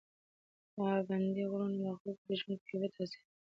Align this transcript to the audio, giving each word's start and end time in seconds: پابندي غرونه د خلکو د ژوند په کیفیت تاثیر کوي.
پابندي 0.75 1.43
غرونه 1.51 1.77
د 1.83 1.87
خلکو 1.99 2.23
د 2.29 2.31
ژوند 2.39 2.59
په 2.61 2.65
کیفیت 2.69 2.91
تاثیر 2.97 3.19
کوي. 3.21 3.27